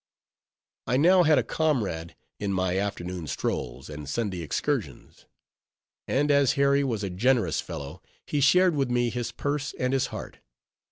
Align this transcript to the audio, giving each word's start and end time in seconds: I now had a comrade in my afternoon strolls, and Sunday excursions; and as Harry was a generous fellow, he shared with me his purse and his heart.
I 0.87 0.97
now 0.97 1.21
had 1.21 1.37
a 1.37 1.43
comrade 1.43 2.15
in 2.39 2.51
my 2.51 2.79
afternoon 2.79 3.27
strolls, 3.27 3.87
and 3.87 4.09
Sunday 4.09 4.41
excursions; 4.41 5.27
and 6.07 6.31
as 6.31 6.53
Harry 6.53 6.83
was 6.83 7.03
a 7.03 7.09
generous 7.11 7.61
fellow, 7.61 8.01
he 8.25 8.41
shared 8.41 8.73
with 8.75 8.89
me 8.89 9.11
his 9.11 9.31
purse 9.31 9.75
and 9.77 9.93
his 9.93 10.07
heart. 10.07 10.39